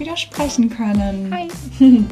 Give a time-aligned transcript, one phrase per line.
[0.00, 1.32] wieder sprechen können.
[1.32, 1.48] Hi.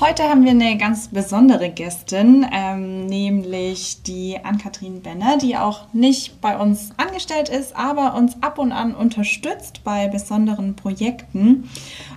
[0.00, 6.40] Heute haben wir eine ganz besondere Gästin, ähm, nämlich die Ann-Kathrin Benner, die auch nicht
[6.40, 11.70] bei uns angestellt ist, aber uns ab und an unterstützt bei besonderen Projekten.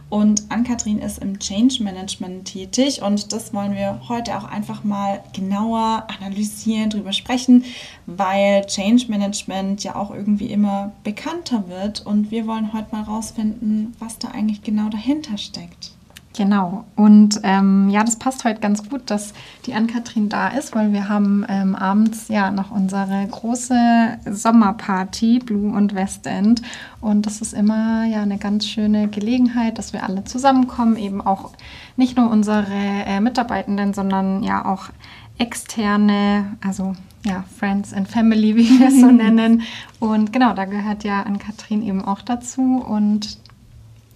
[0.09, 5.23] Und Ann-Kathrin ist im Change Management tätig und das wollen wir heute auch einfach mal
[5.33, 7.63] genauer analysieren, drüber sprechen,
[8.05, 13.95] weil Change Management ja auch irgendwie immer bekannter wird und wir wollen heute mal rausfinden,
[13.99, 15.94] was da eigentlich genau dahinter steckt.
[16.35, 16.83] Genau.
[16.97, 19.33] Und ähm, ja, das passt heute ganz gut, dass
[19.65, 25.71] die Ann-Kathrin da ist, weil wir haben ähm, abends ja noch unsere große Sommerparty, Blue
[25.71, 26.61] und Westend.
[26.99, 31.51] Und das ist immer ja eine ganz schöne Gelegenheit, dass wir alle zusammenkommen, eben auch
[31.95, 34.89] nicht nur unsere äh, Mitarbeitenden, sondern ja auch
[35.37, 39.61] externe, also ja, Friends and Family, wie wir es so nennen.
[40.01, 42.83] Und genau, da gehört ja Ann-Kathrin eben auch dazu.
[42.85, 43.37] Und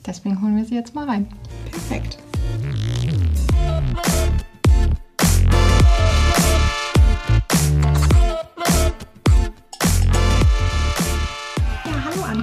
[0.09, 1.27] deswegen holen wir sie jetzt mal rein.
[1.71, 2.17] Perfekt.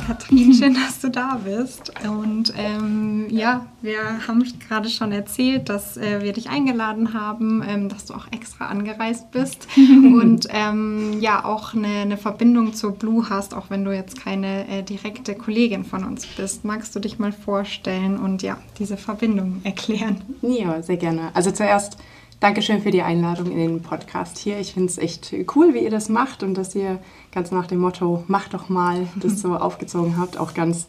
[0.06, 1.92] Katrin, schön, dass du da bist.
[2.08, 7.88] Und ähm, ja, wir haben gerade schon erzählt, dass äh, wir dich eingeladen haben, ähm,
[7.88, 13.28] dass du auch extra angereist bist und ähm, ja auch eine, eine, Verbindung zur Blue
[13.28, 16.64] hast, auch wenn du jetzt keine äh, direkte Kollegin von uns bist.
[16.64, 20.22] Magst du dich mal vorstellen und ja, diese Verbindung erklären?
[20.40, 21.30] Ja, sehr gerne.
[21.34, 21.98] Also zuerst
[22.38, 24.60] Dankeschön für die Einladung in den Podcast hier.
[24.60, 26.98] Ich finde es echt cool, wie ihr das macht und dass ihr
[27.32, 30.36] ganz nach dem Motto, mach doch mal, das so aufgezogen habt.
[30.36, 30.86] Auch ganz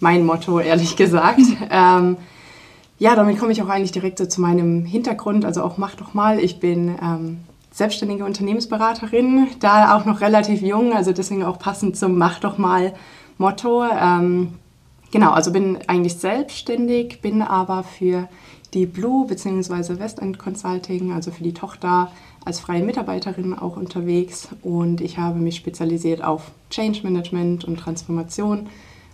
[0.00, 1.40] mein Motto, ehrlich gesagt.
[1.70, 2.16] ähm,
[2.98, 5.44] ja, damit komme ich auch eigentlich direkt so zu meinem Hintergrund.
[5.44, 6.40] Also auch mach doch mal.
[6.40, 7.38] Ich bin ähm,
[7.70, 12.92] selbstständige Unternehmensberaterin, da auch noch relativ jung, also deswegen auch passend zum Mach doch mal
[13.38, 13.84] Motto.
[13.84, 14.54] Ähm,
[15.12, 18.28] genau, also bin eigentlich selbstständig, bin aber für
[18.74, 19.98] die Blue bzw.
[19.98, 22.12] Westend Consulting, also für die Tochter,
[22.44, 28.68] als freie Mitarbeiterin auch unterwegs und ich habe mich spezialisiert auf Change Management und Transformation,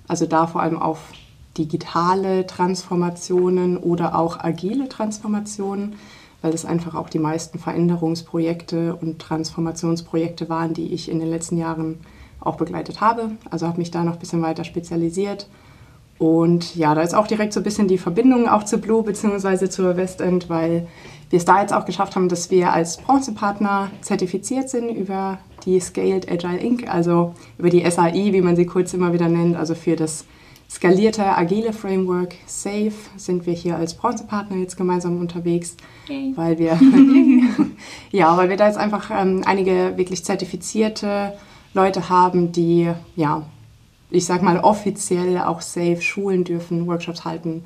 [0.07, 1.13] also da vor allem auf
[1.57, 5.95] digitale Transformationen oder auch agile Transformationen,
[6.43, 11.57] weil das einfach auch die meisten Veränderungsprojekte und Transformationsprojekte waren, die ich in den letzten
[11.57, 12.01] Jahren
[12.41, 13.31] auch begleitet habe.
[13.51, 15.49] Also habe mich da noch ein bisschen weiter spezialisiert
[16.19, 19.69] und ja, da ist auch direkt so ein bisschen die Verbindung auch zu Blue bzw.
[19.69, 20.87] zur Westend, weil
[21.31, 25.81] wir es da jetzt auch geschafft haben, dass wir als Branchenpartner zertifiziert sind über die
[25.81, 29.75] Scaled Agile Inc., also über die SAI, wie man sie kurz immer wieder nennt, also
[29.75, 30.25] für das
[30.71, 36.33] skalierte agile Framework SAFE sind wir hier als Branchenpartner jetzt gemeinsam unterwegs, okay.
[36.37, 36.79] weil wir
[38.11, 41.35] ja, weil wir da jetzt einfach ähm, einige wirklich zertifizierte
[41.75, 43.43] Leute haben, die ja
[44.11, 47.65] ich sag mal, offiziell auch safe schulen dürfen, Workshops halten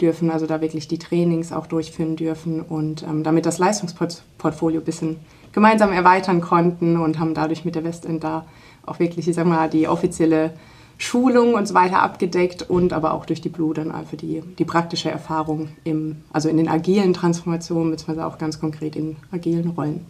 [0.00, 4.84] dürfen, also da wirklich die Trainings auch durchführen dürfen und ähm, damit das Leistungsportfolio ein
[4.84, 5.16] bisschen
[5.52, 8.46] gemeinsam erweitern konnten und haben dadurch mit der Westend da
[8.86, 10.52] auch wirklich, ich sag mal, die offizielle
[10.96, 14.64] Schulung und so weiter abgedeckt und aber auch durch die Blue dann einfach die, die
[14.64, 20.04] praktische Erfahrung im, also in den agilen Transformationen, beziehungsweise auch ganz konkret in agilen Rollen.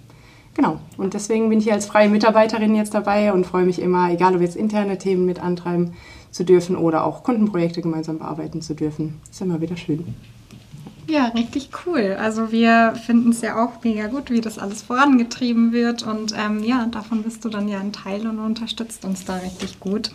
[0.60, 4.10] Genau, und deswegen bin ich hier als freie Mitarbeiterin jetzt dabei und freue mich immer,
[4.10, 5.94] egal ob jetzt interne Themen mit antreiben
[6.31, 9.22] zu dürfen oder auch Kundenprojekte gemeinsam bearbeiten zu dürfen.
[9.31, 10.15] Ist immer wieder schön.
[11.10, 12.16] Ja, richtig cool.
[12.21, 16.04] Also wir finden es ja auch mega gut, wie das alles vorangetrieben wird.
[16.04, 19.81] Und ähm, ja, davon bist du dann ja ein Teil und unterstützt uns da richtig
[19.81, 20.12] gut.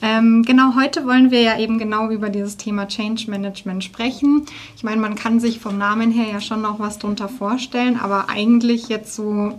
[0.00, 4.46] Ähm, genau, heute wollen wir ja eben genau über dieses Thema Change Management sprechen.
[4.76, 8.28] Ich meine, man kann sich vom Namen her ja schon noch was drunter vorstellen, aber
[8.28, 9.58] eigentlich jetzt so,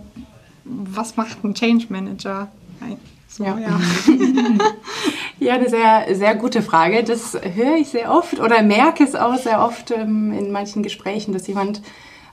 [0.64, 2.48] was macht ein Change Manager?
[3.28, 3.58] So, ja.
[3.58, 3.78] Ja.
[5.38, 7.04] ja, eine sehr, sehr gute Frage.
[7.04, 11.32] Das höre ich sehr oft oder merke es auch sehr oft ähm, in manchen Gesprächen,
[11.32, 11.82] dass jemand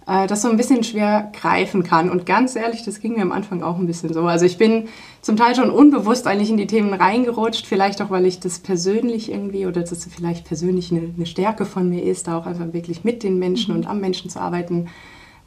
[0.07, 2.09] äh, das so ein bisschen schwer greifen kann.
[2.09, 4.21] Und ganz ehrlich, das ging mir am Anfang auch ein bisschen so.
[4.21, 4.87] Also ich bin
[5.21, 9.31] zum Teil schon unbewusst eigentlich in die Themen reingerutscht, vielleicht auch, weil ich das persönlich
[9.31, 13.03] irgendwie oder das vielleicht persönlich eine, eine Stärke von mir ist, da auch einfach wirklich
[13.03, 13.81] mit den Menschen mhm.
[13.81, 14.87] und am Menschen zu arbeiten.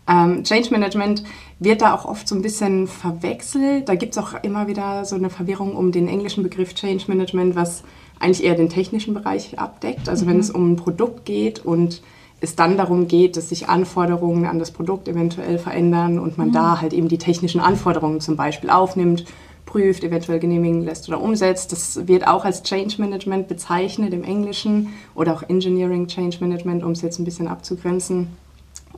[0.09, 1.23] Ähm, Change Management
[1.59, 3.89] wird da auch oft so ein bisschen verwechselt.
[3.89, 7.55] Da gibt es auch immer wieder so eine Verwirrung um den englischen Begriff Change Management,
[7.55, 7.83] was
[8.19, 10.09] eigentlich eher den technischen Bereich abdeckt.
[10.09, 10.31] Also mhm.
[10.31, 12.03] wenn es um ein Produkt geht und
[12.41, 16.53] es dann darum geht, dass sich Anforderungen an das Produkt eventuell verändern und man mhm.
[16.53, 19.25] da halt eben die technischen Anforderungen zum Beispiel aufnimmt,
[19.67, 21.73] prüft, eventuell genehmigen lässt oder umsetzt.
[21.73, 26.93] Das wird auch als Change Management bezeichnet im Englischen oder auch Engineering Change Management, um
[26.93, 28.29] es jetzt ein bisschen abzugrenzen.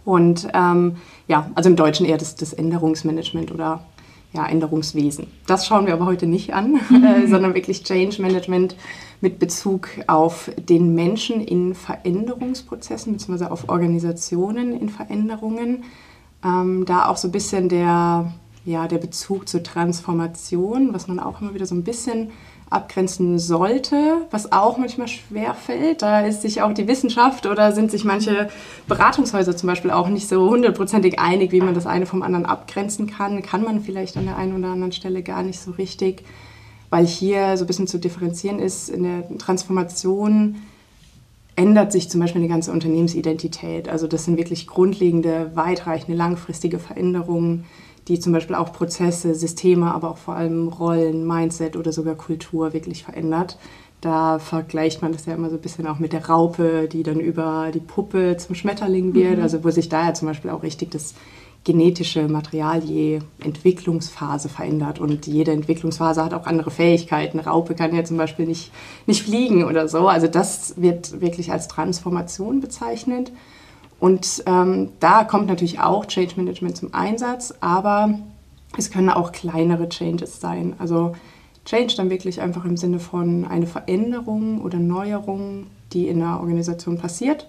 [0.05, 0.97] Und ähm,
[1.29, 3.85] ja, also im Deutschen eher das, das Änderungsmanagement oder
[4.33, 5.27] ja, Änderungswesen.
[5.47, 8.77] Das schauen wir aber heute nicht an, äh, sondern wirklich Change Management
[9.21, 15.85] mit Bezug auf den Menschen in Veränderungsprozessen beziehungsweise auf Organisationen in Veränderungen.
[16.43, 18.33] Ähm, da auch so ein bisschen der,
[18.65, 22.31] ja, der Bezug zur Transformation, was man auch immer wieder so ein bisschen
[22.71, 26.03] abgrenzen sollte, was auch manchmal schwer fällt.
[26.03, 28.49] Da ist sich auch die Wissenschaft oder sind sich manche
[28.87, 33.09] Beratungshäuser zum Beispiel auch nicht so hundertprozentig einig, wie man das eine vom anderen abgrenzen
[33.09, 33.43] kann.
[33.43, 36.23] Kann man vielleicht an der einen oder anderen Stelle gar nicht so richtig,
[36.91, 38.89] weil hier so ein bisschen zu differenzieren ist.
[38.89, 40.63] In der Transformation
[41.57, 43.89] ändert sich zum Beispiel eine ganze Unternehmensidentität.
[43.89, 47.65] Also das sind wirklich grundlegende, weitreichende, langfristige Veränderungen
[48.09, 52.73] die zum Beispiel auch Prozesse, Systeme, aber auch vor allem Rollen, Mindset oder sogar Kultur
[52.73, 53.59] wirklich verändert.
[54.01, 57.21] Da vergleicht man das ja immer so ein bisschen auch mit der Raupe, die dann
[57.21, 59.43] über die Puppe zum Schmetterling wird, mhm.
[59.43, 61.15] also wo sich da ja zum Beispiel auch richtig das
[61.65, 67.39] genetische Material je Entwicklungsphase verändert und jede Entwicklungsphase hat auch andere Fähigkeiten.
[67.39, 68.73] Raupe kann ja zum Beispiel nicht,
[69.07, 70.09] nicht fliegen oder so.
[70.09, 73.31] Also das wird wirklich als Transformation bezeichnet.
[74.01, 78.19] Und ähm, da kommt natürlich auch Change Management zum Einsatz, aber
[78.77, 80.75] es können auch kleinere Changes sein.
[80.79, 81.13] Also
[81.67, 86.97] Change dann wirklich einfach im Sinne von eine Veränderung oder Neuerung, die in einer Organisation
[86.97, 87.47] passiert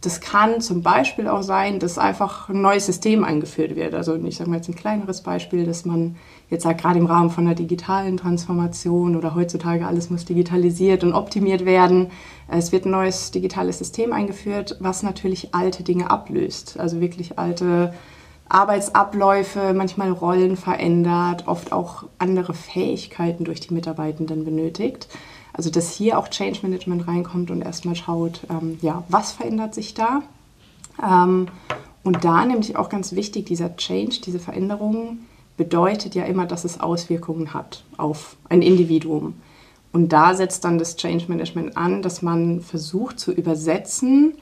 [0.00, 3.94] das kann zum Beispiel auch sein, dass einfach ein neues System eingeführt wird.
[3.94, 6.14] Also ich sage mal jetzt ein kleineres Beispiel, dass man
[6.50, 11.14] jetzt sagt, gerade im Rahmen von einer digitalen Transformation oder heutzutage alles muss digitalisiert und
[11.14, 12.12] optimiert werden.
[12.46, 16.78] Es wird ein neues digitales System eingeführt, was natürlich alte Dinge ablöst.
[16.78, 17.92] Also wirklich alte
[18.48, 25.08] Arbeitsabläufe, manchmal Rollen verändert, oft auch andere Fähigkeiten durch die Mitarbeitenden benötigt.
[25.58, 29.92] Also dass hier auch Change Management reinkommt und erstmal schaut, ähm, ja, was verändert sich
[29.92, 30.22] da.
[31.04, 31.48] Ähm,
[32.04, 35.18] und da nämlich auch ganz wichtig, dieser Change, diese Veränderung
[35.56, 39.34] bedeutet ja immer, dass es Auswirkungen hat auf ein Individuum.
[39.92, 44.34] Und da setzt dann das Change Management an, dass man versucht zu übersetzen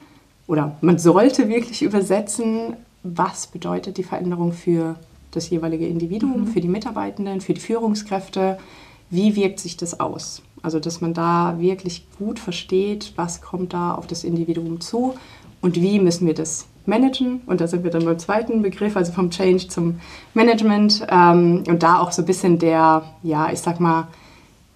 [0.45, 4.97] oder man sollte wirklich übersetzen, was bedeutet die Veränderung für
[5.31, 6.47] das jeweilige Individuum, mhm.
[6.47, 8.59] für die Mitarbeitenden, für die Führungskräfte,
[9.09, 10.43] wie wirkt sich das aus?
[10.67, 15.13] Also, dass man da wirklich gut versteht, was kommt da auf das Individuum zu
[15.61, 17.39] und wie müssen wir das managen.
[17.45, 20.01] Und da sind wir dann beim zweiten Begriff, also vom Change zum
[20.33, 21.07] Management.
[21.09, 24.09] Ähm, und da auch so ein bisschen der, ja, ich sag mal,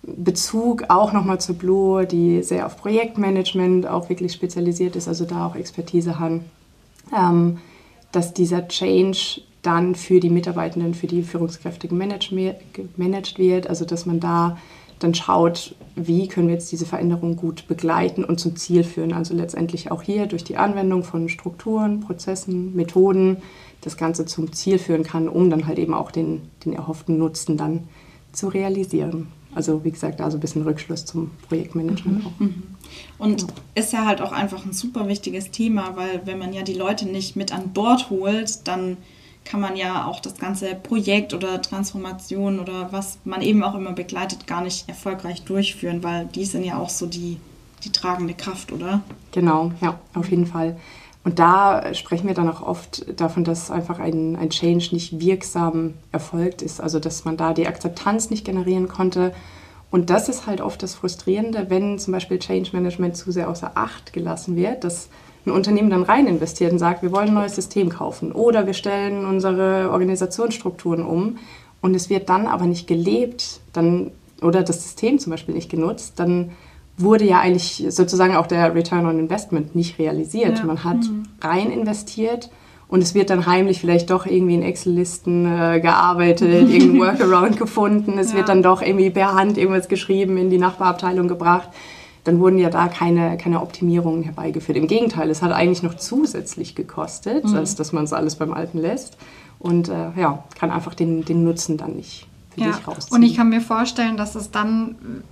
[0.03, 5.45] Bezug auch nochmal zu Blue, die sehr auf Projektmanagement auch wirklich spezialisiert ist, also da
[5.45, 6.45] auch Expertise haben,
[7.13, 7.57] ähm,
[8.13, 14.21] dass dieser Change dann für die Mitarbeitenden, für die Führungskräfte gemanagt wird, also dass man
[14.21, 14.57] da
[15.01, 19.13] dann schaut, wie können wir jetzt diese Veränderung gut begleiten und zum Ziel führen.
[19.13, 23.37] Also letztendlich auch hier durch die Anwendung von Strukturen, Prozessen, Methoden
[23.81, 27.57] das Ganze zum Ziel führen kann, um dann halt eben auch den, den erhofften Nutzen
[27.57, 27.87] dann
[28.31, 29.27] zu realisieren.
[29.53, 32.25] Also wie gesagt, da so ein bisschen Rückschluss zum Projektmanagement mhm.
[32.25, 32.39] auch.
[32.39, 32.63] Mhm.
[33.17, 33.47] Und ja.
[33.75, 37.07] ist ja halt auch einfach ein super wichtiges Thema, weil wenn man ja die Leute
[37.07, 38.97] nicht mit an Bord holt, dann
[39.45, 43.91] kann man ja auch das ganze Projekt oder Transformation oder was man eben auch immer
[43.93, 47.37] begleitet, gar nicht erfolgreich durchführen, weil die sind ja auch so die,
[47.83, 49.01] die tragende Kraft, oder?
[49.31, 50.77] Genau, ja, auf jeden Fall.
[51.23, 55.93] Und da sprechen wir dann auch oft davon, dass einfach ein, ein Change nicht wirksam
[56.11, 59.33] erfolgt ist, also dass man da die Akzeptanz nicht generieren konnte.
[59.91, 63.71] Und das ist halt oft das Frustrierende, wenn zum Beispiel Change Management zu sehr außer
[63.75, 65.09] Acht gelassen wird, dass
[65.45, 68.73] ein Unternehmen dann rein investiert und sagt, wir wollen ein neues System kaufen oder wir
[68.73, 71.37] stellen unsere Organisationsstrukturen um
[71.81, 76.13] und es wird dann aber nicht gelebt dann, oder das System zum Beispiel nicht genutzt,
[76.17, 76.51] dann
[76.97, 80.59] wurde ja eigentlich sozusagen auch der Return on Investment nicht realisiert.
[80.59, 80.65] Ja.
[80.65, 81.23] Man hat mhm.
[81.41, 82.51] rein investiert
[82.87, 88.19] und es wird dann heimlich vielleicht doch irgendwie in Excel-Listen äh, gearbeitet, irgendein Workaround gefunden,
[88.19, 88.37] es ja.
[88.37, 91.69] wird dann doch irgendwie per Hand irgendwas geschrieben, in die Nachbarabteilung gebracht
[92.23, 94.77] dann wurden ja da keine, keine Optimierungen herbeigeführt.
[94.77, 97.55] Im Gegenteil, es hat eigentlich noch zusätzlich gekostet, mhm.
[97.55, 99.17] als dass man es alles beim Alten lässt.
[99.59, 102.79] Und äh, ja, kann einfach den, den Nutzen dann nicht ja.
[103.09, 105.23] Und ich kann mir vorstellen, dass es dann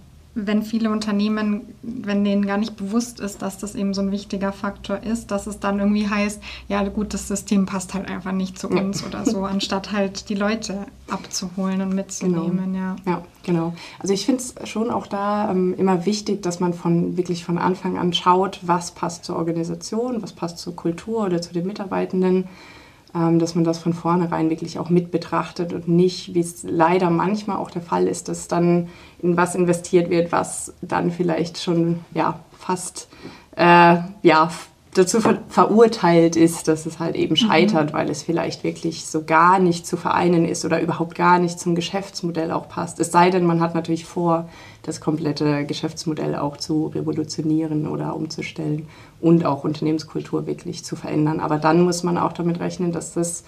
[0.47, 4.51] wenn viele Unternehmen, wenn denen gar nicht bewusst ist, dass das eben so ein wichtiger
[4.51, 8.59] Faktor ist, dass es dann irgendwie heißt, ja gut, das System passt halt einfach nicht
[8.59, 9.07] zu uns ja.
[9.07, 12.73] oder so, anstatt halt die Leute abzuholen und mitzunehmen.
[12.73, 12.77] Genau.
[12.77, 12.95] Ja.
[13.05, 13.73] ja, genau.
[13.99, 17.57] Also ich finde es schon auch da ähm, immer wichtig, dass man von wirklich von
[17.57, 22.47] Anfang an schaut, was passt zur Organisation, was passt zur Kultur oder zu den Mitarbeitenden
[23.13, 27.57] dass man das von vornherein wirklich auch mit betrachtet und nicht, wie es leider manchmal
[27.57, 28.89] auch der Fall ist, dass dann
[29.21, 33.07] in was investiert wird, was dann vielleicht schon ja, fast
[33.55, 34.51] äh, ja,
[34.93, 37.93] dazu ver verurteilt ist, dass es halt eben scheitert, mhm.
[37.93, 41.75] weil es vielleicht wirklich so gar nicht zu vereinen ist oder überhaupt gar nicht zum
[41.75, 42.99] Geschäftsmodell auch passt.
[42.99, 44.49] Es sei denn, man hat natürlich vor,
[44.83, 48.87] das komplette Geschäftsmodell auch zu revolutionieren oder umzustellen
[49.21, 51.39] und auch Unternehmenskultur wirklich zu verändern.
[51.39, 53.43] Aber dann muss man auch damit rechnen, dass das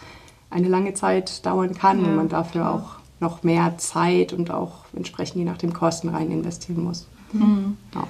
[0.49, 2.75] eine lange Zeit dauern kann ja, und man dafür klar.
[2.75, 7.07] auch noch mehr Zeit und auch entsprechend je nach dem Kosten rein investieren muss.
[7.31, 7.77] Mhm.
[7.95, 8.07] Ja.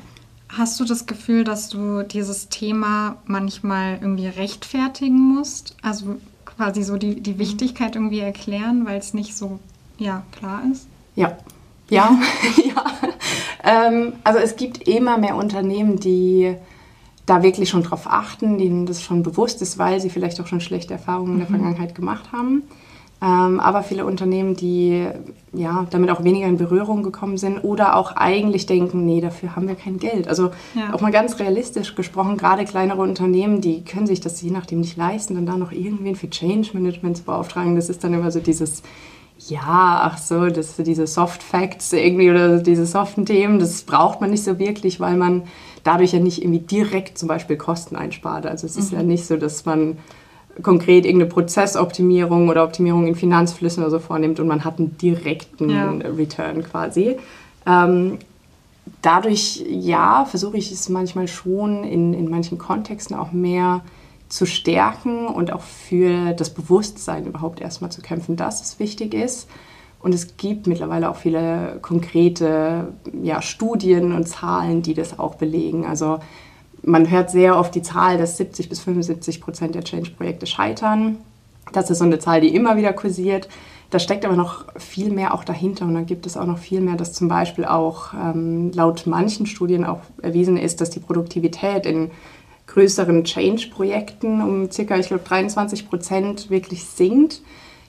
[0.57, 5.77] Hast du das Gefühl, dass du dieses Thema manchmal irgendwie rechtfertigen musst?
[5.81, 9.59] Also quasi so die, die Wichtigkeit irgendwie erklären, weil es nicht so
[9.97, 10.87] ja, klar ist?
[11.15, 11.37] Ja,
[11.89, 12.19] ja,
[12.65, 12.85] ja.
[13.63, 16.55] Ähm, also es gibt immer mehr Unternehmen, die
[17.25, 20.59] da wirklich schon drauf achten, denen das schon bewusst ist, weil sie vielleicht auch schon
[20.59, 21.55] schlechte Erfahrungen in der mhm.
[21.55, 22.63] Vergangenheit gemacht haben.
[23.23, 25.05] Ähm, aber viele Unternehmen, die
[25.53, 29.67] ja, damit auch weniger in Berührung gekommen sind oder auch eigentlich denken, nee, dafür haben
[29.67, 30.27] wir kein Geld.
[30.27, 30.91] Also ja.
[30.93, 34.97] auch mal ganz realistisch gesprochen, gerade kleinere Unternehmen, die können sich das je nachdem nicht
[34.97, 37.75] leisten, dann da noch irgendwen für Change Management zu beauftragen.
[37.75, 38.81] Das ist dann immer so dieses,
[39.37, 44.31] ja, ach so, das, diese Soft Facts irgendwie oder diese soften Themen, das braucht man
[44.31, 45.43] nicht so wirklich, weil man
[45.83, 48.47] dadurch ja nicht irgendwie direkt zum Beispiel Kosten einspart.
[48.47, 48.97] Also es ist mhm.
[48.97, 49.97] ja nicht so, dass man
[50.61, 55.69] konkret irgendeine Prozessoptimierung oder Optimierung in Finanzflüssen oder so vornimmt und man hat einen direkten
[55.69, 55.89] ja.
[55.91, 57.17] Return quasi.
[57.65, 58.17] Ähm,
[59.01, 63.81] dadurch, ja, versuche ich es manchmal schon in, in manchen Kontexten auch mehr
[64.29, 69.49] zu stärken und auch für das Bewusstsein überhaupt erstmal zu kämpfen, dass es wichtig ist.
[69.99, 75.85] Und es gibt mittlerweile auch viele konkrete ja, Studien und Zahlen, die das auch belegen.
[75.85, 76.19] Also
[76.83, 81.17] man hört sehr oft die Zahl, dass 70 bis 75 Prozent der Change-Projekte scheitern.
[81.73, 83.47] Das ist so eine Zahl, die immer wieder kursiert.
[83.91, 86.79] Da steckt aber noch viel mehr auch dahinter und dann gibt es auch noch viel
[86.79, 91.85] mehr, dass zum Beispiel auch ähm, laut manchen Studien auch erwiesen ist, dass die Produktivität
[91.85, 92.09] in
[92.67, 97.41] größeren Change-Projekten um circa, ich glaube, 23 Prozent wirklich sinkt.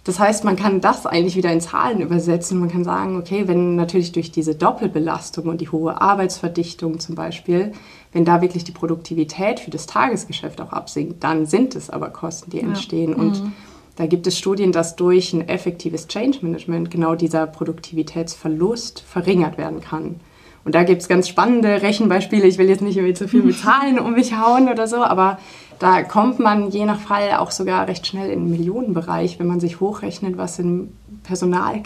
[0.05, 2.59] Das heißt, man kann das eigentlich wieder in Zahlen übersetzen.
[2.59, 7.73] Man kann sagen, okay, wenn natürlich durch diese Doppelbelastung und die hohe Arbeitsverdichtung zum Beispiel,
[8.13, 12.51] wenn da wirklich die Produktivität für das Tagesgeschäft auch absinkt, dann sind es aber Kosten,
[12.51, 13.11] die entstehen.
[13.11, 13.17] Ja.
[13.17, 13.53] Und mhm.
[13.95, 19.81] da gibt es Studien, dass durch ein effektives Change Management genau dieser Produktivitätsverlust verringert werden
[19.81, 20.17] kann.
[20.65, 22.47] Und da gibt es ganz spannende Rechenbeispiele.
[22.47, 25.39] Ich will jetzt nicht irgendwie zu viel mit Zahlen um mich hauen oder so, aber
[25.83, 29.59] da kommt man je nach Fall auch sogar recht schnell in den Millionenbereich, wenn man
[29.59, 30.93] sich hochrechnet, was sind
[31.25, 31.83] Personal,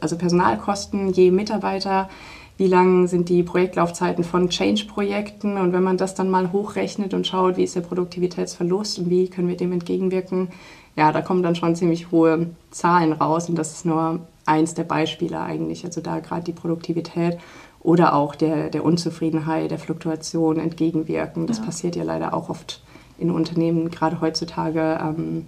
[0.00, 2.08] also Personalkosten je Mitarbeiter,
[2.56, 7.26] wie lang sind die Projektlaufzeiten von Change-Projekten und wenn man das dann mal hochrechnet und
[7.26, 10.48] schaut, wie ist der Produktivitätsverlust und wie können wir dem entgegenwirken,
[10.96, 14.84] ja, da kommen dann schon ziemlich hohe Zahlen raus und das ist nur eins der
[14.84, 15.84] Beispiele eigentlich.
[15.84, 17.38] Also da gerade die Produktivität
[17.80, 21.46] oder auch der, der Unzufriedenheit, der Fluktuation entgegenwirken.
[21.46, 21.64] Das ja.
[21.64, 22.80] passiert ja leider auch oft
[23.18, 25.46] in Unternehmen, gerade heutzutage, ähm,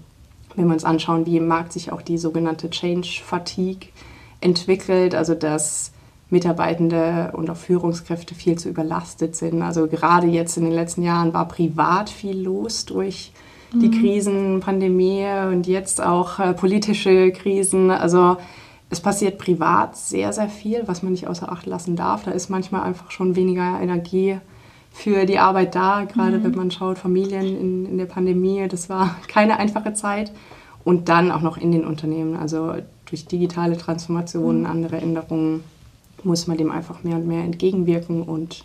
[0.55, 3.89] wenn wir uns anschauen, wie im Markt sich auch die sogenannte Change Fatigue
[4.41, 5.93] entwickelt, also dass
[6.29, 9.63] Mitarbeitende und auch Führungskräfte viel zu überlastet sind.
[9.63, 13.33] Also gerade jetzt in den letzten Jahren war privat viel los durch
[13.73, 14.01] die mhm.
[14.01, 17.91] Krisen, Pandemie und jetzt auch äh, politische Krisen.
[17.91, 18.37] Also
[18.91, 22.25] es passiert privat sehr, sehr viel, was man nicht außer Acht lassen darf.
[22.25, 24.39] Da ist manchmal einfach schon weniger Energie
[24.97, 26.45] für die Arbeit da, gerade mhm.
[26.45, 30.33] wenn man schaut, Familien in, in der Pandemie, das war keine einfache Zeit.
[30.85, 32.75] Und dann auch noch in den Unternehmen, also
[33.07, 34.67] durch digitale Transformationen, mhm.
[34.67, 35.65] andere Änderungen,
[36.23, 38.23] muss man dem einfach mehr und mehr entgegenwirken.
[38.23, 38.65] Und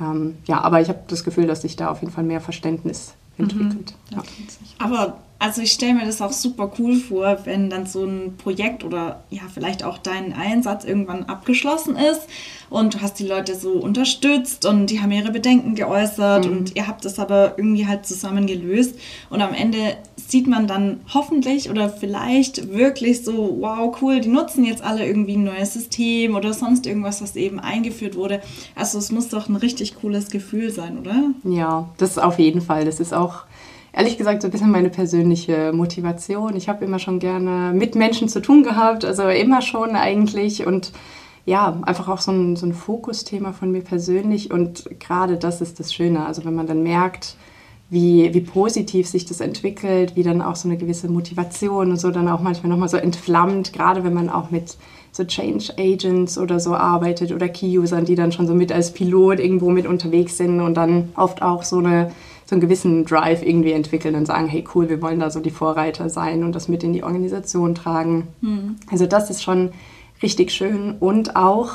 [0.00, 3.14] ähm, ja, aber ich habe das Gefühl, dass sich da auf jeden Fall mehr Verständnis
[3.36, 3.44] mhm.
[3.44, 3.94] entwickelt.
[4.10, 4.16] Mhm.
[4.16, 4.22] Ja.
[4.78, 8.84] Aber also ich stelle mir das auch super cool vor, wenn dann so ein Projekt
[8.84, 12.28] oder ja vielleicht auch dein Einsatz irgendwann abgeschlossen ist
[12.70, 16.52] und du hast die Leute so unterstützt und die haben ihre Bedenken geäußert mhm.
[16.52, 18.94] und ihr habt das aber irgendwie halt zusammen gelöst
[19.30, 24.64] und am Ende sieht man dann hoffentlich oder vielleicht wirklich so, wow, cool, die nutzen
[24.64, 28.40] jetzt alle irgendwie ein neues System oder sonst irgendwas, was eben eingeführt wurde.
[28.76, 31.32] Also es muss doch ein richtig cooles Gefühl sein, oder?
[31.42, 32.84] Ja, das auf jeden Fall.
[32.84, 33.42] Das ist auch
[33.92, 36.56] ehrlich gesagt so ein bisschen meine persönliche Motivation.
[36.56, 40.66] Ich habe immer schon gerne mit Menschen zu tun gehabt, also immer schon eigentlich.
[40.66, 40.92] Und
[41.44, 44.50] ja, einfach auch so ein, so ein Fokusthema von mir persönlich.
[44.50, 47.36] Und gerade das ist das Schöne, also wenn man dann merkt,
[47.90, 52.10] wie, wie positiv sich das entwickelt, wie dann auch so eine gewisse Motivation und so
[52.10, 54.78] dann auch manchmal nochmal so entflammt, gerade wenn man auch mit
[55.10, 59.40] so Change Agents oder so arbeitet oder Key-Usern, die dann schon so mit als Pilot
[59.40, 62.12] irgendwo mit unterwegs sind und dann oft auch so eine
[62.52, 65.50] so einen gewissen Drive irgendwie entwickeln und sagen, hey cool, wir wollen da so die
[65.50, 68.28] Vorreiter sein und das mit in die Organisation tragen.
[68.42, 68.76] Mhm.
[68.90, 69.70] Also das ist schon
[70.22, 71.70] richtig schön und auch,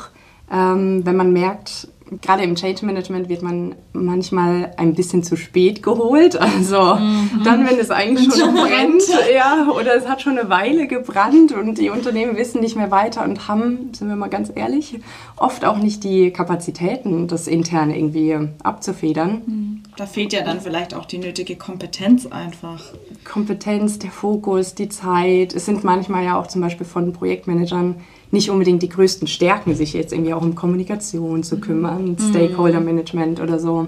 [0.51, 1.87] ähm, wenn man merkt,
[2.21, 6.37] gerade im Change Management wird man manchmal ein bisschen zu spät geholt.
[6.57, 7.41] Also mhm.
[7.43, 11.77] dann, wenn es eigentlich schon brennt, ja, oder es hat schon eine Weile gebrannt und
[11.77, 14.99] die Unternehmen wissen nicht mehr weiter und haben, sind wir mal ganz ehrlich,
[15.35, 19.41] oft auch nicht die Kapazitäten, das intern irgendwie abzufedern.
[19.45, 19.83] Mhm.
[19.97, 22.83] Da fehlt ja dann vielleicht auch die nötige Kompetenz einfach.
[23.23, 25.55] Kompetenz, der Fokus, die Zeit.
[25.55, 27.95] Es sind manchmal ja auch zum Beispiel von Projektmanagern
[28.31, 32.17] nicht unbedingt die größten Stärken, sich jetzt irgendwie auch um Kommunikation zu kümmern, mhm.
[32.19, 33.87] Stakeholder Management oder so.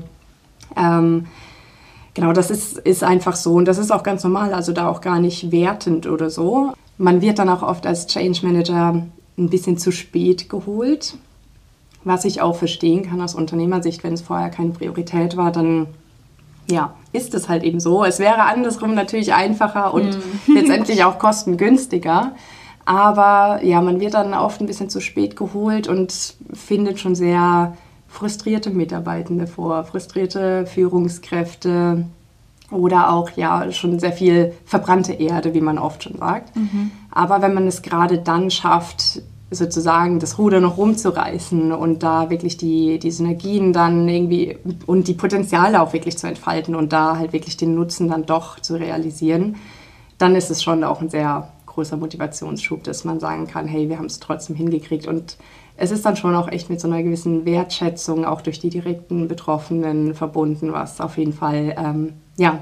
[0.77, 1.25] Ähm,
[2.13, 5.01] genau, das ist, ist einfach so und das ist auch ganz normal, also da auch
[5.01, 6.74] gar nicht wertend oder so.
[6.98, 9.03] Man wird dann auch oft als Change Manager
[9.38, 11.15] ein bisschen zu spät geholt,
[12.03, 15.88] was ich auch verstehen kann aus Unternehmersicht, wenn es vorher keine Priorität war, dann
[16.69, 18.03] ja, ist es halt eben so.
[18.03, 20.17] Es wäre andersrum natürlich einfacher und
[20.48, 20.55] mhm.
[20.55, 22.34] letztendlich auch kostengünstiger.
[22.89, 27.77] Aber ja, man wird dann oft ein bisschen zu spät geholt und findet schon sehr
[28.08, 32.05] frustrierte Mitarbeitende vor, frustrierte Führungskräfte
[32.72, 36.55] oder auch ja schon sehr viel verbrannte Erde, wie man oft schon sagt.
[36.55, 36.89] Mhm.
[37.12, 42.58] Aber wenn man es gerade dann schafft, sozusagen das Ruder noch rumzureißen und da wirklich
[42.58, 47.34] die, die Synergien dann irgendwie und die Potenziale auch wirklich zu entfalten und da halt
[47.34, 49.58] wirklich den Nutzen dann doch zu realisieren,
[50.17, 53.98] dann ist es schon auch ein sehr großer Motivationsschub, dass man sagen kann, hey, wir
[53.98, 55.07] haben es trotzdem hingekriegt.
[55.07, 55.38] Und
[55.77, 59.29] es ist dann schon auch echt mit so einer gewissen Wertschätzung auch durch die direkten
[59.29, 62.59] Betroffenen verbunden, was auf jeden Fall ähm, ja,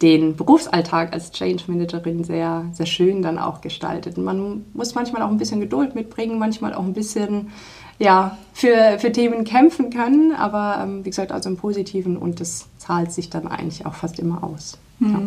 [0.00, 4.16] den Berufsalltag als Change Managerin sehr, sehr schön dann auch gestaltet.
[4.16, 7.50] Und man muss manchmal auch ein bisschen Geduld mitbringen, manchmal auch ein bisschen
[7.98, 12.66] ja, für, für Themen kämpfen können, aber ähm, wie gesagt, also im Positiven und das
[12.78, 14.78] zahlt sich dann eigentlich auch fast immer aus.
[14.98, 15.12] Mhm.
[15.12, 15.20] Ja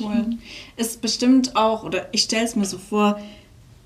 [0.00, 0.26] cool.
[0.76, 3.18] Ist bestimmt auch, oder ich stelle es mir so vor,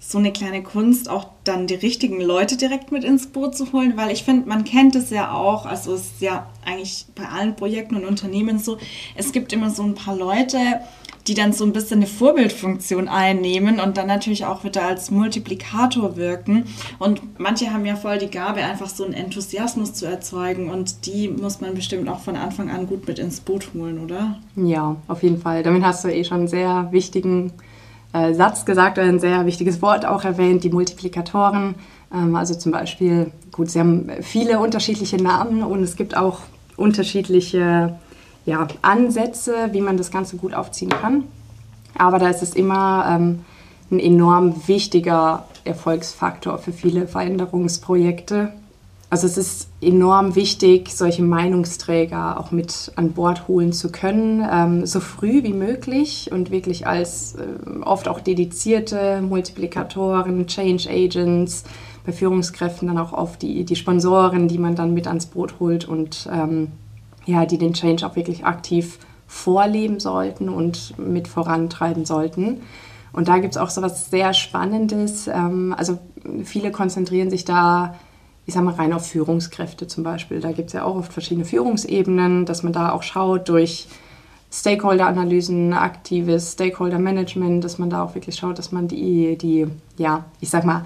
[0.04, 3.96] so eine kleine Kunst, auch dann die richtigen Leute direkt mit ins Boot zu holen,
[3.96, 7.54] weil ich finde, man kennt es ja auch, also es ist ja eigentlich bei allen
[7.54, 8.78] Projekten und Unternehmen so,
[9.14, 10.58] es gibt immer so ein paar Leute,
[11.26, 16.16] die dann so ein bisschen eine Vorbildfunktion einnehmen und dann natürlich auch wieder als Multiplikator
[16.16, 16.64] wirken.
[16.98, 21.28] Und manche haben ja voll die Gabe, einfach so einen Enthusiasmus zu erzeugen und die
[21.28, 24.38] muss man bestimmt auch von Anfang an gut mit ins Boot holen, oder?
[24.56, 25.62] Ja, auf jeden Fall.
[25.62, 27.52] Damit hast du eh schon einen sehr wichtigen
[28.12, 31.76] äh, Satz gesagt oder ein sehr wichtiges Wort auch erwähnt, die Multiplikatoren.
[32.12, 36.40] Ähm, also zum Beispiel, gut, sie haben viele unterschiedliche Namen und es gibt auch
[36.76, 37.94] unterschiedliche
[38.44, 41.24] ja, Ansätze, wie man das Ganze gut aufziehen kann.
[41.96, 43.44] Aber da ist es immer ähm,
[43.90, 48.52] ein enorm wichtiger Erfolgsfaktor für viele Veränderungsprojekte.
[49.10, 54.86] Also es ist enorm wichtig, solche Meinungsträger auch mit an Bord holen zu können, ähm,
[54.86, 61.64] so früh wie möglich und wirklich als äh, oft auch dedizierte Multiplikatoren, Change Agents,
[62.06, 65.86] bei Führungskräften dann auch oft die, die Sponsoren, die man dann mit ans Boot holt
[65.86, 66.68] und ähm,
[67.24, 72.62] ja, die den Change auch wirklich aktiv vorleben sollten und mit vorantreiben sollten.
[73.12, 75.26] Und da gibt es auch so was sehr Spannendes.
[75.28, 75.98] Ähm, also
[76.44, 77.94] viele konzentrieren sich da,
[78.46, 80.40] ich sage mal, rein auf Führungskräfte zum Beispiel.
[80.40, 83.88] Da gibt es ja auch oft verschiedene Führungsebenen, dass man da auch schaut durch
[84.50, 90.50] Stakeholder-Analysen, aktives Stakeholder-Management, dass man da auch wirklich schaut, dass man die, die ja, ich
[90.50, 90.84] sag mal,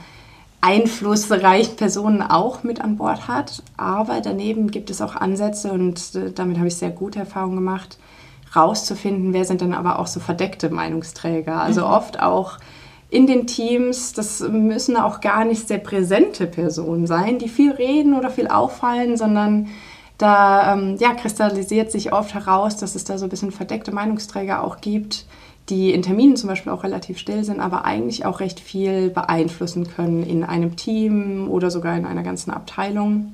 [0.67, 3.63] einflussreichen Personen auch mit an Bord hat.
[3.77, 7.99] Aber daneben gibt es auch Ansätze und äh, damit habe ich sehr gute Erfahrungen gemacht,
[8.55, 11.61] rauszufinden, wer sind dann aber auch so verdeckte Meinungsträger.
[11.61, 11.93] Also mhm.
[11.93, 12.59] oft auch
[13.11, 18.15] in den Teams, das müssen auch gar nicht sehr präsente Personen sein, die viel reden
[18.15, 19.69] oder viel auffallen, sondern
[20.19, 24.65] da ähm, ja, kristallisiert sich oft heraus, dass es da so ein bisschen verdeckte Meinungsträger
[24.65, 25.27] auch gibt,
[25.69, 29.89] die in Terminen zum Beispiel auch relativ still sind, aber eigentlich auch recht viel beeinflussen
[29.89, 33.33] können in einem Team oder sogar in einer ganzen Abteilung.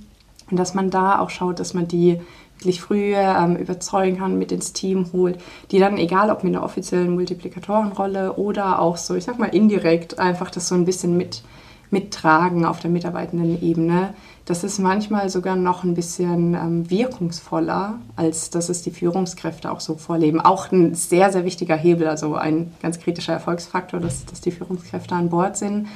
[0.51, 2.21] Und dass man da auch schaut, dass man die
[2.59, 5.39] wirklich früh ähm, überzeugen kann, mit ins Team holt,
[5.71, 10.19] die dann, egal ob mit einer offiziellen Multiplikatorenrolle oder auch so, ich sag mal indirekt,
[10.19, 11.43] einfach das so ein bisschen mit
[11.91, 14.15] mittragen auf der mitarbeitenden Ebene,
[14.45, 19.81] das ist manchmal sogar noch ein bisschen ähm, wirkungsvoller, als dass es die Führungskräfte auch
[19.81, 20.41] so vorleben.
[20.41, 25.15] Auch ein sehr, sehr wichtiger Hebel, also ein ganz kritischer Erfolgsfaktor, dass, dass die Führungskräfte
[25.15, 25.87] an Bord sind.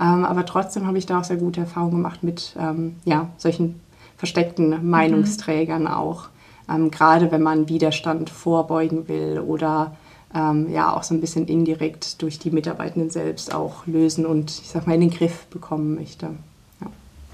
[0.00, 3.80] Ähm, aber trotzdem habe ich da auch sehr gute Erfahrungen gemacht mit ähm, ja, solchen
[4.16, 5.88] versteckten Meinungsträgern mhm.
[5.88, 6.28] auch.
[6.68, 9.96] Ähm, gerade wenn man Widerstand vorbeugen will oder
[10.34, 14.70] ähm, ja auch so ein bisschen indirekt durch die Mitarbeitenden selbst auch lösen und ich
[14.70, 16.30] sag mal in den Griff bekommen möchte.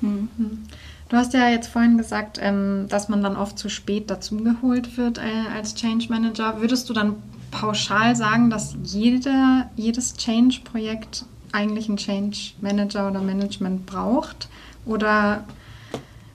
[0.00, 5.18] Du hast ja jetzt vorhin gesagt, ähm, dass man dann oft zu spät dazugeholt wird
[5.18, 6.60] äh, als Change Manager.
[6.60, 7.16] Würdest du dann
[7.50, 14.48] pauschal sagen, dass jede, jedes Change-Projekt eigentlich einen Change Manager oder Management braucht?
[14.84, 15.44] Oder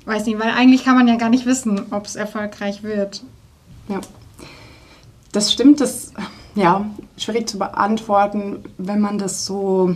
[0.05, 3.23] weiß nicht, weil eigentlich kann man ja gar nicht wissen, ob es erfolgreich wird.
[3.87, 4.01] Ja.
[5.31, 6.13] Das stimmt, das
[6.55, 6.85] ja
[7.17, 9.95] schwierig zu beantworten, wenn man das so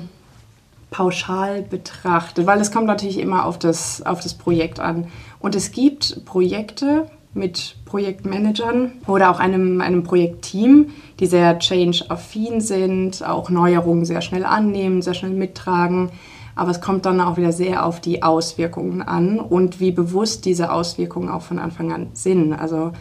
[0.90, 5.08] pauschal betrachtet, weil es kommt natürlich immer auf das, auf das Projekt an.
[5.40, 10.88] Und es gibt Projekte mit Projektmanagern oder auch einem, einem Projektteam,
[11.20, 16.10] die sehr change-affin sind, auch Neuerungen sehr schnell annehmen, sehr schnell mittragen.
[16.56, 20.72] Aber es kommt dann auch wieder sehr auf die Auswirkungen an und wie bewusst diese
[20.72, 22.54] Auswirkungen auch von Anfang an sind.
[22.54, 22.94] Also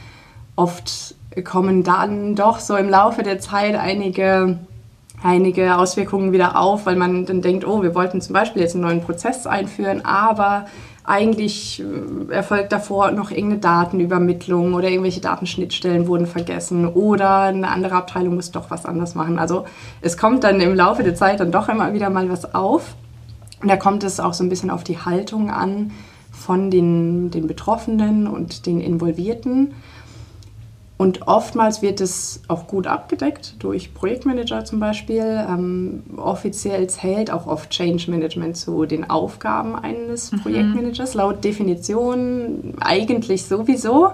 [0.56, 4.58] oft kommen dann doch so im Laufe der Zeit einige
[5.22, 8.84] einige Auswirkungen wieder auf, weil man dann denkt, oh, wir wollten zum Beispiel jetzt einen
[8.84, 10.66] neuen Prozess einführen, aber
[11.06, 17.94] eigentlich äh, erfolgt davor noch irgendeine Datenübermittlung oder irgendwelche Datenschnittstellen wurden vergessen oder eine andere
[17.94, 19.38] Abteilung muss doch was anders machen.
[19.38, 19.66] Also
[20.00, 22.96] es kommt dann im Laufe der Zeit dann doch immer wieder mal was auf.
[23.62, 25.92] Und da kommt es auch so ein bisschen auf die Haltung an
[26.30, 29.74] von den, den Betroffenen und den Involvierten.
[30.98, 35.44] Und oftmals wird es auch gut abgedeckt durch Projektmanager zum Beispiel.
[35.46, 40.40] Ähm, offiziell zählt auch oft Change Management zu den Aufgaben eines mhm.
[40.40, 44.12] Projektmanagers, laut Definition eigentlich sowieso.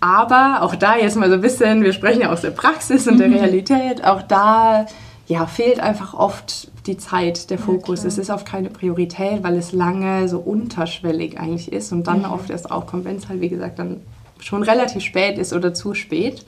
[0.00, 3.18] Aber auch da jetzt mal so ein bisschen, wir sprechen ja aus der Praxis und
[3.18, 3.34] der mhm.
[3.34, 4.86] Realität, auch da
[5.26, 8.02] ja, fehlt einfach oft die Zeit, der Fokus.
[8.02, 12.20] Ja, es ist oft keine Priorität, weil es lange so unterschwellig eigentlich ist und dann
[12.20, 12.32] mhm.
[12.32, 14.00] oft erst aufkommt, wenn es halt, wie gesagt, dann
[14.40, 16.44] schon relativ spät ist oder zu spät.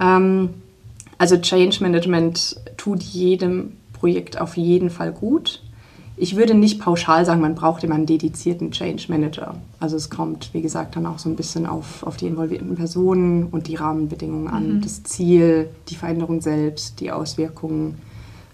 [0.00, 0.50] Ähm,
[1.18, 5.62] also Change Management tut jedem Projekt auf jeden Fall gut.
[6.16, 9.56] Ich würde nicht pauschal sagen, man braucht immer einen dedizierten Change Manager.
[9.80, 13.46] Also es kommt, wie gesagt, dann auch so ein bisschen auf, auf die involvierten Personen
[13.46, 14.80] und die Rahmenbedingungen an, mhm.
[14.80, 17.98] das Ziel, die Veränderung selbst, die Auswirkungen.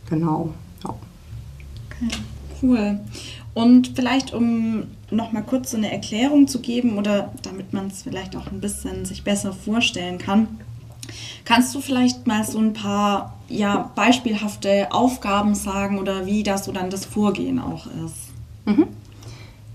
[0.09, 0.51] Genau.
[0.85, 0.95] Ja.
[1.91, 2.17] Okay,
[2.63, 3.01] cool.
[3.53, 8.03] Und vielleicht, um noch mal kurz so eine Erklärung zu geben oder damit man es
[8.03, 10.61] vielleicht auch ein bisschen sich besser vorstellen kann,
[11.45, 16.73] kannst du vielleicht mal so ein paar ja, beispielhafte Aufgaben sagen oder wie das so
[16.73, 18.31] dann das Vorgehen auch ist?
[18.67, 18.87] Mhm.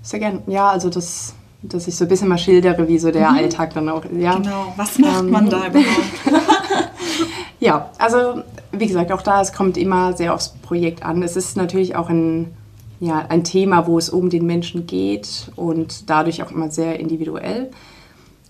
[0.02, 0.42] Sehr gerne.
[0.48, 3.38] Ja, also das, dass ich so ein bisschen mal schildere, wie so der mhm.
[3.38, 4.36] Alltag dann auch ja.
[4.36, 5.90] Genau, was macht ähm, man da überhaupt?
[7.60, 11.24] ja, also wie gesagt, auch da, es kommt immer sehr aufs Projekt an.
[11.24, 12.54] Es ist natürlich auch ein
[13.00, 17.72] ja, ein Thema, wo es um den Menschen geht und dadurch auch immer sehr individuell.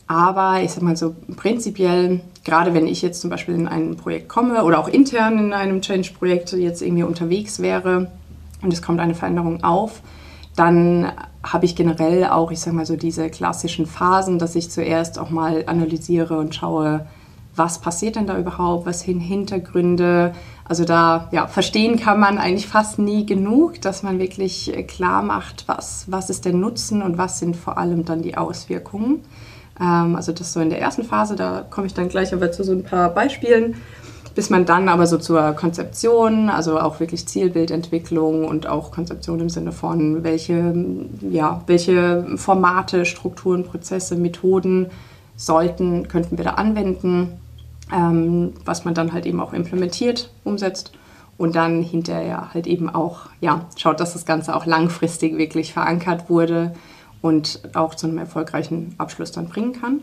[0.07, 4.29] Aber ich sag mal so prinzipiell, gerade wenn ich jetzt zum Beispiel in ein Projekt
[4.29, 8.11] komme oder auch intern in einem Change-Projekt jetzt irgendwie unterwegs wäre
[8.61, 10.01] und es kommt eine Veränderung auf,
[10.55, 11.11] dann
[11.43, 15.31] habe ich generell auch, ich sag mal so diese klassischen Phasen, dass ich zuerst auch
[15.31, 17.07] mal analysiere und schaue,
[17.55, 20.33] was passiert denn da überhaupt, was sind Hintergründe.
[20.67, 25.21] Also da ja, verstehen kann man eigentlich fast nie genug, dass man wirklich äh, klar
[25.21, 29.21] macht, was, was ist der Nutzen und was sind vor allem dann die Auswirkungen.
[29.79, 32.63] Ähm, also das so in der ersten Phase, da komme ich dann gleich aber zu
[32.63, 33.75] so ein paar Beispielen,
[34.33, 39.49] bis man dann aber so zur Konzeption, also auch wirklich Zielbildentwicklung und auch Konzeption im
[39.49, 40.73] Sinne von, welche,
[41.29, 44.87] ja, welche Formate, Strukturen, Prozesse, Methoden
[45.37, 47.39] sollten, könnten wir da anwenden
[47.93, 50.91] ähm, was man dann halt eben auch implementiert, umsetzt
[51.37, 56.29] und dann hinterher halt eben auch ja, schaut, dass das Ganze auch langfristig wirklich verankert
[56.29, 56.73] wurde
[57.21, 60.01] und auch zu einem erfolgreichen Abschluss dann bringen kann.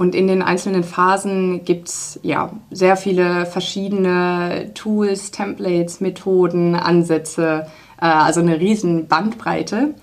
[0.00, 7.66] Und in den einzelnen Phasen gibt es ja, sehr viele verschiedene Tools, Templates, Methoden, Ansätze,
[8.00, 9.94] äh, also eine riesen Bandbreite.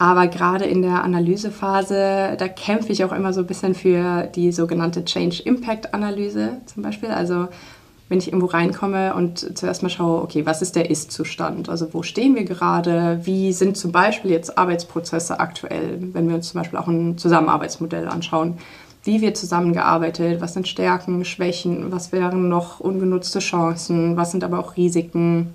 [0.00, 4.50] Aber gerade in der Analysephase, da kämpfe ich auch immer so ein bisschen für die
[4.50, 7.10] sogenannte Change Impact Analyse zum Beispiel.
[7.10, 7.48] Also
[8.08, 11.68] wenn ich irgendwo reinkomme und zuerst mal schaue, okay, was ist der Ist-Zustand?
[11.68, 13.20] Also wo stehen wir gerade?
[13.24, 18.08] Wie sind zum Beispiel jetzt Arbeitsprozesse aktuell, wenn wir uns zum Beispiel auch ein Zusammenarbeitsmodell
[18.08, 18.56] anschauen?
[19.04, 20.40] Wie wird zusammengearbeitet?
[20.40, 21.92] Was sind Stärken, Schwächen?
[21.92, 24.16] Was wären noch ungenutzte Chancen?
[24.16, 25.54] Was sind aber auch Risiken?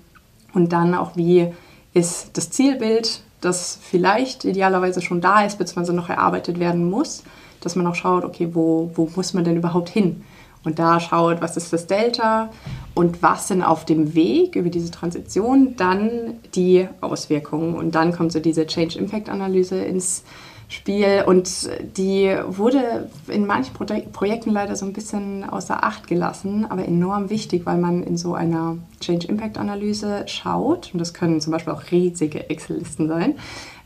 [0.54, 1.48] Und dann auch, wie
[1.94, 7.22] ist das Zielbild das vielleicht idealerweise schon da ist, beziehungsweise noch erarbeitet werden muss,
[7.60, 10.24] dass man auch schaut, okay, wo, wo muss man denn überhaupt hin?
[10.64, 12.50] Und da schaut, was ist das Delta
[12.94, 17.76] und was sind auf dem Weg über diese Transition dann die Auswirkungen.
[17.76, 20.24] Und dann kommt so diese Change Impact Analyse ins
[20.68, 21.24] Spiel.
[21.26, 26.84] Und die wurde in manchen Pro Projekten leider so ein bisschen außer Acht gelassen, aber
[26.84, 31.52] enorm wichtig, weil man in so einer Change Impact Analyse schaut, und das können zum
[31.52, 33.34] Beispiel auch riesige Excel-Listen sein,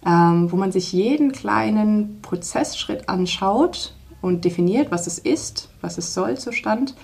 [0.06, 6.14] ähm, wo man sich jeden kleinen Prozessschritt anschaut und definiert, was es ist, was es
[6.14, 6.94] soll Zustand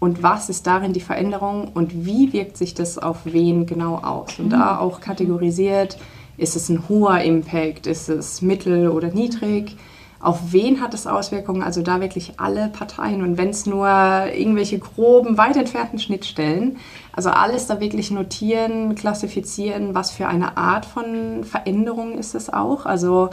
[0.00, 4.40] und was ist darin die Veränderung und wie wirkt sich das auf wen genau aus.
[4.40, 5.96] Und da auch kategorisiert,
[6.36, 7.86] Ist es ein hoher Impact?
[7.86, 9.76] Ist es mittel oder niedrig?
[10.20, 11.62] Auf wen hat es Auswirkungen?
[11.62, 16.76] Also da wirklich alle Parteien und wenn es nur irgendwelche groben, weit entfernten Schnittstellen,
[17.12, 22.86] also alles da wirklich notieren, klassifizieren, was für eine Art von Veränderung ist es auch.
[22.86, 23.30] Also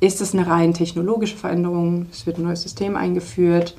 [0.00, 2.06] ist es eine rein technologische Veränderung?
[2.10, 3.76] Es wird ein neues System eingeführt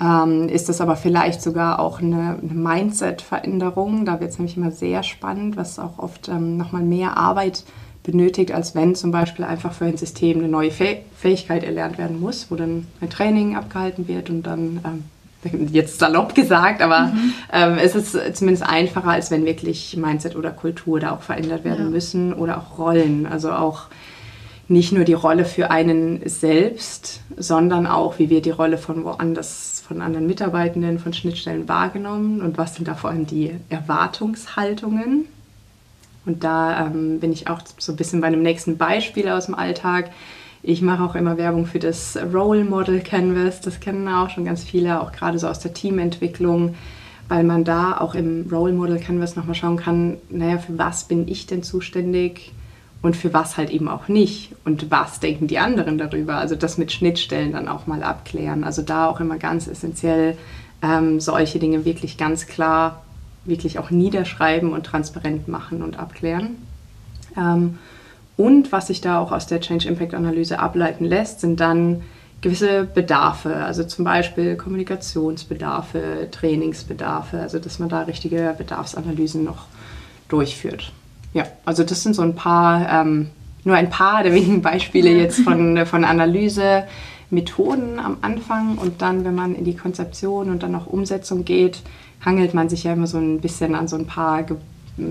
[0.00, 4.04] ähm, ist das aber vielleicht sogar auch eine, eine Mindset-Veränderung.
[4.04, 7.64] Da wird es nämlich immer sehr spannend, was auch oft ähm, nochmal mehr Arbeit
[8.02, 12.50] benötigt, als wenn zum Beispiel einfach für ein System eine neue Fähigkeit erlernt werden muss,
[12.50, 17.34] wo dann ein Training abgehalten wird und dann, ähm, jetzt salopp gesagt, aber mhm.
[17.52, 21.86] ähm, es ist zumindest einfacher, als wenn wirklich Mindset oder Kultur da auch verändert werden
[21.86, 21.90] ja.
[21.90, 23.26] müssen oder auch Rollen.
[23.26, 23.86] Also auch
[24.68, 29.82] nicht nur die Rolle für einen selbst, sondern auch, wie wird die Rolle von woanders,
[29.86, 35.26] von anderen Mitarbeitenden, von Schnittstellen wahrgenommen und was sind da vor allem die Erwartungshaltungen.
[36.24, 39.54] Und da ähm, bin ich auch so ein bisschen bei einem nächsten Beispiel aus dem
[39.54, 40.10] Alltag.
[40.62, 43.60] Ich mache auch immer Werbung für das Role Model Canvas.
[43.60, 46.76] Das kennen auch schon ganz viele, auch gerade so aus der Teamentwicklung,
[47.28, 51.26] weil man da auch im Role Model Canvas nochmal schauen kann, naja, für was bin
[51.26, 52.52] ich denn zuständig?
[53.02, 56.36] und für was halt eben auch nicht und was denken die anderen darüber.
[56.36, 58.64] Also das mit Schnittstellen dann auch mal abklären.
[58.64, 60.38] Also da auch immer ganz essentiell
[60.82, 63.02] ähm, solche Dinge wirklich ganz klar,
[63.44, 66.56] wirklich auch niederschreiben und transparent machen und abklären.
[67.36, 67.78] Ähm,
[68.36, 72.02] und was sich da auch aus der Change Impact Analyse ableiten lässt, sind dann
[72.40, 79.66] gewisse Bedarfe, also zum Beispiel Kommunikationsbedarfe, Trainingsbedarfe, also dass man da richtige Bedarfsanalysen noch
[80.28, 80.92] durchführt.
[81.34, 83.30] Ja, also das sind so ein paar, ähm,
[83.64, 89.36] nur ein paar der wenigen Beispiele jetzt von, von Analysemethoden am Anfang und dann, wenn
[89.36, 91.82] man in die Konzeption und dann auch Umsetzung geht,
[92.24, 94.44] hangelt man sich ja immer so ein bisschen an so ein paar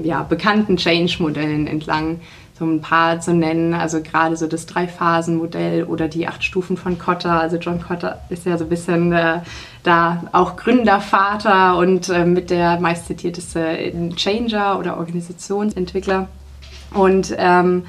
[0.04, 2.20] ja, bekannten Change-Modellen entlang
[2.62, 3.74] so ein paar zu nennen.
[3.74, 7.42] Also gerade so das Drei-Phasen-Modell oder die acht Stufen von Cotter.
[7.42, 9.40] Also John Cotter ist ja so ein bisschen äh,
[9.82, 16.28] da auch Gründervater und äh, mit der meistzitierteste Changer oder Organisationsentwickler.
[16.94, 17.86] Und ähm,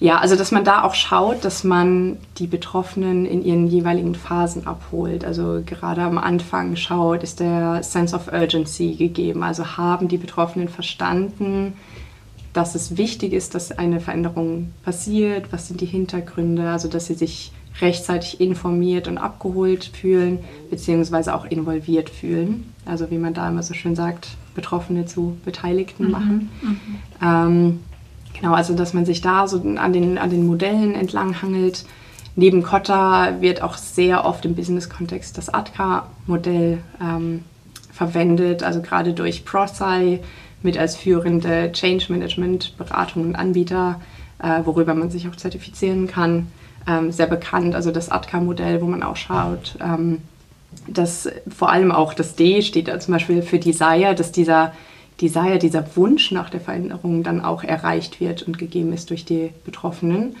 [0.00, 4.66] ja, also dass man da auch schaut, dass man die Betroffenen in ihren jeweiligen Phasen
[4.66, 5.24] abholt.
[5.24, 9.42] Also gerade am Anfang schaut, ist der Sense of Urgency gegeben.
[9.42, 11.74] Also haben die Betroffenen verstanden,
[12.52, 17.14] dass es wichtig ist, dass eine Veränderung passiert, was sind die Hintergründe, also dass sie
[17.14, 22.72] sich rechtzeitig informiert und abgeholt fühlen, beziehungsweise auch involviert fühlen.
[22.86, 26.10] Also wie man da immer so schön sagt, Betroffene zu Beteiligten mhm.
[26.10, 26.50] machen.
[26.62, 26.80] Mhm.
[27.22, 27.80] Ähm,
[28.40, 31.84] genau, also dass man sich da so an den, an den Modellen entlanghangelt.
[32.36, 37.44] Neben Kotta wird auch sehr oft im Business-Kontext das ATKA-Modell ähm,
[37.92, 40.20] verwendet, also gerade durch ProSci
[40.62, 44.00] mit als führende Change Management Beratung und Anbieter,
[44.38, 46.46] äh, worüber man sich auch zertifizieren kann,
[46.86, 47.74] ähm, sehr bekannt.
[47.74, 50.22] Also das ATKA-Modell, wo man auch schaut, ähm,
[50.86, 54.72] dass vor allem auch das D steht da zum Beispiel für Desire, dass dieser
[55.20, 59.50] Desire, dieser Wunsch nach der Veränderung dann auch erreicht wird und gegeben ist durch die
[59.64, 60.36] Betroffenen.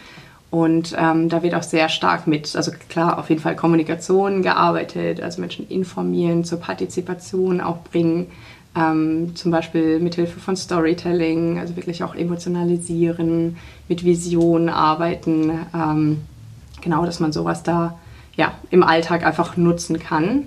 [0.50, 5.20] Und ähm, da wird auch sehr stark mit, also klar, auf jeden Fall Kommunikation gearbeitet,
[5.20, 8.28] also Menschen informieren, zur Partizipation auch bringen,
[8.74, 13.56] ähm, zum Beispiel mit Hilfe von Storytelling, also wirklich auch emotionalisieren,
[13.88, 15.52] mit Visionen arbeiten.
[15.74, 16.22] Ähm,
[16.80, 17.98] genau, dass man sowas da
[18.36, 20.46] ja, im Alltag einfach nutzen kann.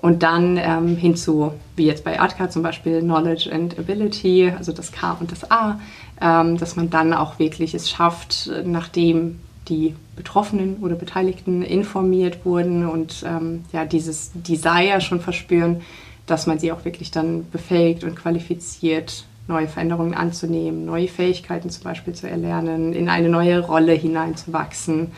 [0.00, 4.92] Und dann ähm, hinzu, wie jetzt bei ARTCA zum Beispiel, Knowledge and Ability, also das
[4.92, 5.78] K und das A,
[6.20, 12.86] ähm, dass man dann auch wirklich es schafft, nachdem die Betroffenen oder Beteiligten informiert wurden
[12.86, 15.82] und ähm, ja, dieses Desire schon verspüren,
[16.26, 21.84] dass man sie auch wirklich dann befähigt und qualifiziert, neue Veränderungen anzunehmen, neue Fähigkeiten zum
[21.84, 25.08] Beispiel zu erlernen, in eine neue Rolle hineinzuwachsen,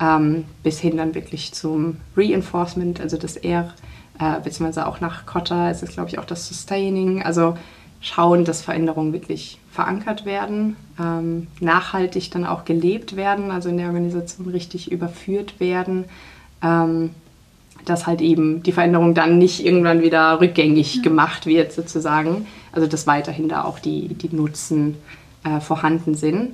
[0.00, 3.72] ähm, bis hin dann wirklich zum Reinforcement, also das R,
[4.22, 7.56] äh, beziehungsweise auch nach Kotta ist es, glaube ich, auch das Sustaining, also
[8.00, 13.88] schauen, dass Veränderungen wirklich verankert werden, ähm, nachhaltig dann auch gelebt werden, also in der
[13.88, 16.04] Organisation richtig überführt werden.
[16.62, 17.10] Ähm,
[17.84, 21.02] dass halt eben die Veränderung dann nicht irgendwann wieder rückgängig ja.
[21.02, 22.46] gemacht wird, sozusagen.
[22.70, 24.98] Also dass weiterhin da auch die, die Nutzen
[25.42, 26.52] äh, vorhanden sind.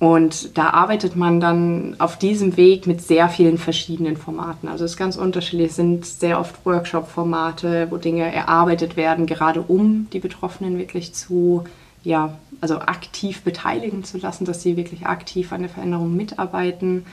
[0.00, 4.68] Und da arbeitet man dann auf diesem Weg mit sehr vielen verschiedenen Formaten.
[4.68, 5.70] Also es ist ganz unterschiedlich.
[5.70, 11.64] Es sind sehr oft Workshop-Formate, wo Dinge erarbeitet werden, gerade um die Betroffenen wirklich zu,
[12.02, 17.06] ja, also aktiv beteiligen zu lassen, dass sie wirklich aktiv an der Veränderung mitarbeiten.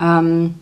[0.00, 0.54] Ähm,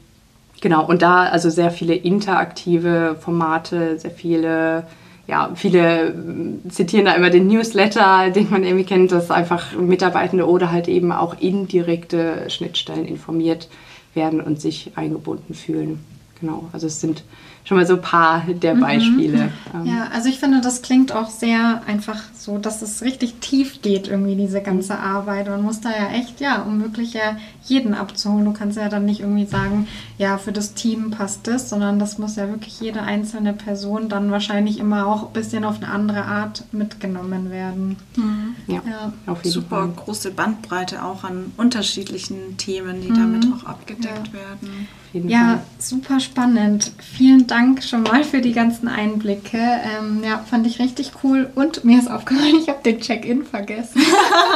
[0.61, 4.85] Genau, und da also sehr viele interaktive Formate, sehr viele
[5.29, 10.49] ja, viele äh, zitieren da immer den Newsletter, den man irgendwie kennt, dass einfach Mitarbeitende
[10.49, 13.69] oder halt eben auch indirekte Schnittstellen informiert
[14.15, 16.01] werden und sich eingebunden fühlen.
[16.41, 17.25] Genau, also es sind
[17.69, 18.81] schon mal so ein paar der mhm.
[18.81, 19.53] Beispiele.
[19.75, 19.87] Mhm.
[19.87, 24.09] Ja, also ich finde, das klingt auch sehr einfach so, dass es richtig tief geht,
[24.09, 25.01] irgendwie diese ganze mhm.
[25.01, 25.49] Arbeit.
[25.49, 28.47] Man muss da ja echt, ja, um wirklich ja jeden abzuholen.
[28.47, 32.17] Du kannst ja dann nicht irgendwie sagen, ja, für das Team passt das, sondern das
[32.17, 36.25] muss ja wirklich jede einzelne Person dann wahrscheinlich immer auch ein bisschen auf eine andere
[36.25, 37.97] Art mitgenommen werden.
[38.17, 38.55] Mhm.
[38.67, 39.93] Ja, ja, auf jeden Super Fall.
[39.95, 43.15] große Bandbreite auch an unterschiedlichen Themen, die mhm.
[43.15, 44.33] damit auch abgedeckt ja.
[44.33, 45.61] werden ja, Fall.
[45.79, 46.93] super spannend.
[46.99, 49.59] Vielen Dank schon mal für die ganzen Einblicke.
[49.59, 51.51] Ähm, ja, fand ich richtig cool.
[51.55, 54.03] Und mir ist aufgefallen, ich habe den Check-in vergessen,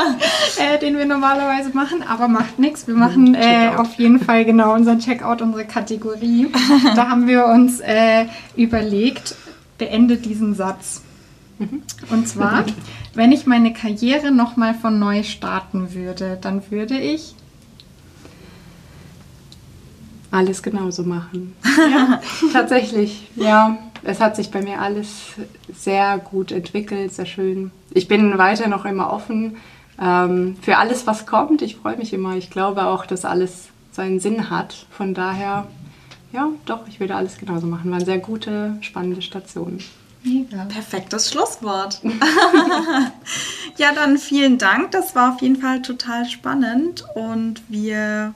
[0.58, 2.86] äh, den wir normalerweise machen, aber macht nichts.
[2.86, 6.48] Wir machen äh, auf jeden Fall genau unseren Checkout, unsere Kategorie.
[6.96, 9.34] da haben wir uns äh, überlegt,
[9.78, 11.02] beende diesen Satz.
[11.58, 11.82] Mhm.
[12.10, 12.64] Und zwar,
[13.14, 17.34] wenn ich meine Karriere nochmal von neu starten würde, dann würde ich
[20.32, 21.54] alles genauso machen.
[21.90, 22.20] Ja,
[22.52, 23.28] tatsächlich.
[23.36, 25.08] Ja, es hat sich bei mir alles
[25.74, 27.70] sehr gut entwickelt, sehr schön.
[27.90, 29.56] Ich bin weiter noch immer offen
[30.00, 31.62] ähm, für alles, was kommt.
[31.62, 32.36] Ich freue mich immer.
[32.36, 34.86] Ich glaube auch, dass alles seinen Sinn hat.
[34.90, 35.66] Von daher,
[36.32, 37.90] ja, doch, ich würde alles genauso machen.
[37.90, 39.80] Waren sehr gute, spannende Stationen.
[40.24, 40.64] Mega.
[40.66, 42.00] Perfektes Schlusswort.
[43.76, 44.92] ja, dann vielen Dank.
[44.92, 48.34] Das war auf jeden Fall total spannend und wir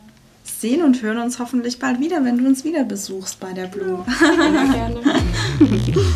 [0.49, 4.05] sehen und hören uns hoffentlich bald wieder, wenn du uns wieder besuchst bei der Blue.
[4.21, 5.01] Ja, gerne.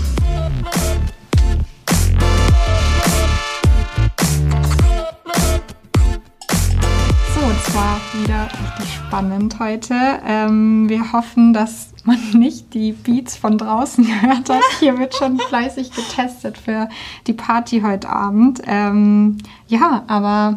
[7.34, 9.94] So, es war wieder richtig spannend heute.
[10.26, 14.62] Ähm, wir hoffen, dass man nicht die Beats von draußen gehört hat.
[14.78, 16.88] Hier wird schon fleißig getestet für
[17.26, 18.60] die Party heute Abend.
[18.66, 19.38] Ähm,
[19.68, 20.54] ja, aber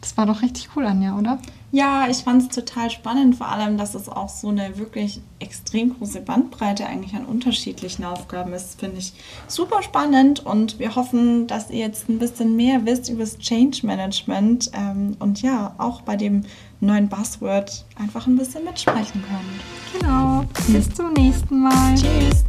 [0.00, 1.38] das war doch richtig cool, Anja, oder?
[1.72, 5.96] Ja, ich fand es total spannend, vor allem, dass es auch so eine wirklich extrem
[5.96, 9.12] große Bandbreite eigentlich an unterschiedlichen Aufgaben ist, finde ich
[9.46, 13.86] super spannend und wir hoffen, dass ihr jetzt ein bisschen mehr wisst über das Change
[13.86, 16.44] Management ähm, und ja, auch bei dem
[16.80, 20.02] neuen Buzzword einfach ein bisschen mitsprechen könnt.
[20.02, 20.44] Genau.
[20.68, 21.94] Bis zum nächsten Mal.
[21.94, 22.44] Tschüss.